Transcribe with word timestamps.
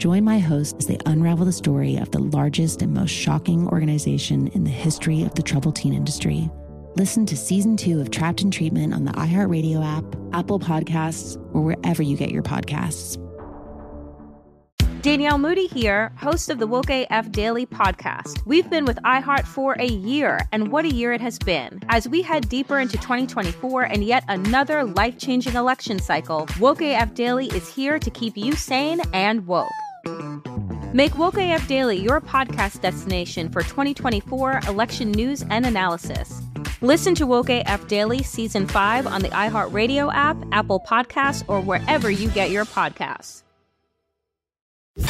Join 0.00 0.24
my 0.24 0.38
host 0.38 0.76
as 0.78 0.86
they 0.86 0.96
unravel 1.04 1.44
the 1.44 1.52
story 1.52 1.96
of 1.96 2.10
the 2.10 2.20
largest 2.20 2.80
and 2.80 2.94
most 2.94 3.10
shocking 3.10 3.68
organization 3.68 4.46
in 4.48 4.64
the 4.64 4.70
history 4.70 5.24
of 5.24 5.34
the 5.34 5.42
troubled 5.42 5.76
teen 5.76 5.92
industry. 5.92 6.48
Listen 6.96 7.26
to 7.26 7.36
season 7.36 7.76
two 7.76 8.00
of 8.00 8.10
Trapped 8.10 8.40
in 8.40 8.50
Treatment 8.50 8.94
on 8.94 9.04
the 9.04 9.12
iHeartRadio 9.12 9.84
app, 9.84 10.04
Apple 10.32 10.58
Podcasts, 10.58 11.36
or 11.52 11.60
wherever 11.60 12.02
you 12.02 12.16
get 12.16 12.30
your 12.30 12.42
podcasts. 12.42 13.18
Danielle 15.02 15.36
Moody 15.36 15.66
here, 15.66 16.12
host 16.16 16.48
of 16.48 16.58
the 16.58 16.66
Woke 16.66 16.88
AF 16.88 17.30
Daily 17.30 17.66
podcast. 17.66 18.40
We've 18.46 18.70
been 18.70 18.86
with 18.86 18.96
iHeart 19.04 19.44
for 19.44 19.74
a 19.74 19.86
year, 19.86 20.40
and 20.50 20.72
what 20.72 20.86
a 20.86 20.94
year 20.94 21.12
it 21.12 21.20
has 21.20 21.38
been. 21.38 21.78
As 21.90 22.08
we 22.08 22.22
head 22.22 22.48
deeper 22.48 22.78
into 22.78 22.96
2024 22.96 23.82
and 23.82 24.02
yet 24.02 24.24
another 24.28 24.82
life 24.82 25.18
changing 25.18 25.56
election 25.56 25.98
cycle, 25.98 26.48
Woke 26.58 26.80
AF 26.80 27.12
Daily 27.12 27.48
is 27.48 27.68
here 27.68 27.98
to 27.98 28.10
keep 28.10 28.38
you 28.38 28.52
sane 28.52 29.02
and 29.12 29.46
woke. 29.46 29.68
Make 30.92 31.16
Woke 31.16 31.36
AF 31.38 31.68
Daily 31.68 31.98
your 31.98 32.20
podcast 32.20 32.80
destination 32.80 33.48
for 33.50 33.62
2024 33.62 34.60
election 34.66 35.12
news 35.12 35.44
and 35.50 35.64
analysis. 35.64 36.42
Listen 36.80 37.14
to 37.14 37.26
Woke 37.26 37.50
AF 37.50 37.86
Daily 37.86 38.22
Season 38.22 38.66
5 38.66 39.06
on 39.06 39.22
the 39.22 39.28
iHeartRadio 39.28 40.12
app, 40.12 40.36
Apple 40.50 40.80
Podcasts, 40.80 41.44
or 41.46 41.60
wherever 41.60 42.10
you 42.10 42.28
get 42.30 42.50
your 42.50 42.64
podcasts. 42.64 43.42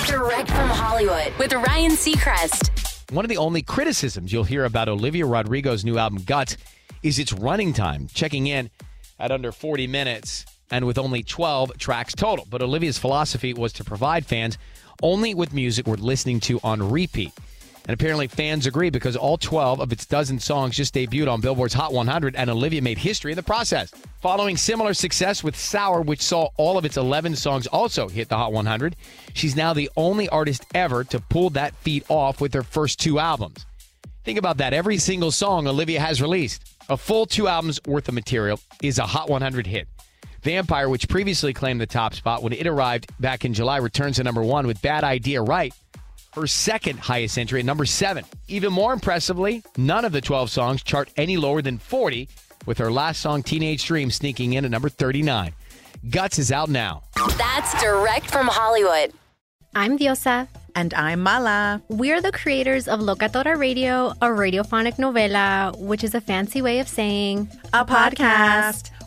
Direct 0.07 0.49
from 0.49 0.69
Hollywood 0.69 1.33
with 1.39 1.53
Ryan 1.53 1.93
Seacrest. 1.93 3.13
One 3.13 3.25
of 3.25 3.29
the 3.29 3.39
only 3.39 3.63
criticisms 3.63 4.33
you'll 4.33 4.45
hear 4.45 4.65
about 4.65 4.89
Olivia 4.89 5.27
Rodrigo's 5.27 5.85
new 5.85 5.97
album, 5.97 6.23
Guts, 6.25 6.57
is 7.03 7.19
its 7.19 7.33
running 7.33 7.73
time, 7.73 8.07
checking 8.13 8.47
in 8.47 8.71
at 9.19 9.33
under 9.33 9.51
40 9.51 9.87
minutes 9.87 10.45
and 10.71 10.87
with 10.87 10.99
only 10.99 11.23
12 11.23 11.77
tracks 11.79 12.15
total. 12.15 12.47
But 12.49 12.63
Olivia's 12.63 12.99
philosophy 12.99 13.53
was 13.53 13.73
to 13.75 13.85
provide 13.85 14.27
fans 14.27 14.59
only 15.03 15.35
with 15.35 15.53
music 15.53 15.87
worth 15.87 16.01
listening 16.01 16.41
to 16.41 16.61
on 16.63 16.91
repeat. 16.91 17.33
And 17.87 17.95
apparently 17.95 18.29
fans 18.29 18.67
agree 18.67 18.91
because 18.91 19.17
all 19.17 19.39
12 19.39 19.81
of 19.81 19.91
its 19.91 20.07
dozen 20.07 20.39
songs 20.39 20.77
just 20.77 20.95
debuted 20.95 21.33
on 21.33 21.41
Billboard's 21.41 21.75
Hot 21.75 21.93
100 21.93 22.37
and 22.37 22.51
Olivia 22.51 22.83
made 22.83 22.99
history 22.99 23.33
in 23.33 23.37
the 23.37 23.43
process. 23.43 23.91
Following 24.21 24.57
similar 24.57 24.95
success 24.95 25.43
with 25.43 25.57
Sour, 25.57 26.03
which 26.03 26.21
saw 26.21 26.51
all 26.57 26.77
of 26.77 26.85
its 26.85 26.97
11 26.97 27.37
songs 27.37 27.67
also 27.67 28.07
hit 28.07 28.29
the 28.29 28.37
Hot 28.37 28.53
100, 28.53 28.97
she's 29.35 29.57
now 29.57 29.73
the 29.73 29.91
only 29.97 30.29
artist 30.29 30.67
ever 30.75 31.05
to 31.05 31.19
pull 31.21 31.51
that 31.51 31.75
feat 31.77 32.05
off 32.09 32.41
with 32.41 32.53
her 32.55 32.63
first 32.63 33.01
two 33.01 33.19
albums. 33.19 33.65
Think 34.25 34.39
about 34.39 34.59
that. 34.59 34.75
Every 34.75 34.99
single 34.99 35.31
song 35.31 35.67
Olivia 35.67 36.01
has 36.01 36.21
released, 36.21 36.63
a 36.91 36.97
full 36.97 37.25
two 37.25 37.49
albums 37.49 37.81
worth 37.87 38.09
of 38.09 38.15
material, 38.15 38.61
is 38.83 38.99
a 38.99 39.07
Hot 39.07 39.31
100 39.31 39.67
hit. 39.67 39.89
Vampire, 40.43 40.89
which 40.89 41.09
previously 41.09 41.53
claimed 41.53 41.81
the 41.81 41.87
top 41.87 42.15
spot 42.15 42.43
when 42.43 42.53
it 42.53 42.67
arrived 42.67 43.11
back 43.21 43.45
in 43.45 43.55
July, 43.55 43.77
returns 43.79 44.17
to 44.17 44.25
number 44.25 44.43
one 44.43 44.67
with 44.67 44.81
Bad 44.83 45.05
Idea 45.05 45.43
Right 45.43 45.75
her 46.35 46.47
second 46.47 46.99
highest 46.99 47.39
entry 47.39 47.61
at 47.61 47.67
number 47.67 47.85
seven. 47.85 48.25
Even 48.49 48.73
more 48.73 48.93
impressively, 48.93 49.63
none 49.77 50.05
of 50.05 50.13
the 50.13 50.21
12 50.21 50.51
songs 50.51 50.83
chart 50.83 51.11
any 51.17 51.37
lower 51.37 51.63
than 51.63 51.79
40, 51.79 52.29
with 52.67 52.79
her 52.79 52.91
last 52.91 53.21
song, 53.21 53.43
Teenage 53.43 53.85
Dream, 53.85 54.11
sneaking 54.11 54.53
in 54.53 54.65
at 54.65 54.71
number 54.71 54.89
39. 54.89 55.53
Guts 56.09 56.39
is 56.39 56.53
out 56.53 56.69
now. 56.69 57.03
That's 57.37 57.81
direct 57.83 58.31
from 58.31 58.47
Hollywood. 58.49 59.13
I'm 59.75 59.99
Diosa. 59.99 60.49
And 60.77 60.95
I'm 60.95 61.21
Mala. 61.21 61.83
We're 61.89 62.21
the 62.23 62.31
creators 62.31 62.87
of 62.87 63.01
Locatora 63.01 63.59
Radio, 63.59 64.11
a 64.23 64.29
radiophonic 64.29 64.97
novela, 64.97 65.77
which 65.79 66.05
is 66.05 66.15
a 66.15 66.21
fancy 66.21 66.63
way 66.63 66.79
of 66.79 66.89
saying 66.89 67.49
a 67.73 67.85
podcast. 67.85 68.91